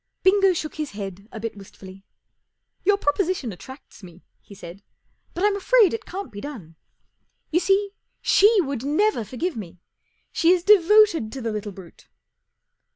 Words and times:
Bingo 0.23 0.51
shook 0.53 0.77
his 0.77 0.93
head 0.93 1.29
a 1.31 1.39
bit 1.39 1.55
wistfully. 1.55 2.03
44 2.79 2.81
Your 2.85 2.97
proposition 2.97 3.51
attracts 3.51 4.01
me," 4.01 4.23
he 4.41 4.55
said, 4.55 4.77
4 4.79 4.83
but 5.35 5.45
I'm 5.45 5.55
afraid 5.55 5.93
it 5.93 6.07
can't 6.07 6.31
be 6.31 6.41
done. 6.41 6.75
You 7.51 7.59
see. 7.59 7.91
She 8.19 8.49
would 8.61 8.83
never 8.83 9.23
forgive 9.23 9.55
me. 9.55 9.79
She 10.31 10.49
is 10.53 10.63
devoted 10.63 11.31
to 11.33 11.39
the 11.41 11.51
little 11.51 11.71
brute." 11.71 12.07